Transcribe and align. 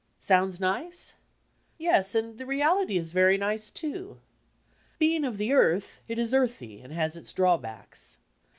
Sounds 0.19 0.59
nice? 0.59 1.13
Yes, 1.77 2.15
and 2.15 2.39
the 2.39 2.45
reality 2.47 2.97
is 2.97 3.11
very 3.11 3.37
nice, 3.37 3.69
too. 3.69 4.19
Be 4.97 5.15
ing 5.15 5.23
of 5.23 5.37
the 5.37 5.53
earth, 5.53 6.01
it 6.07 6.17
is 6.17 6.33
earthy, 6.33 6.81
and 6.81 6.91
has 6.91 7.15
its 7.15 7.31
drawbacks. 7.33 8.17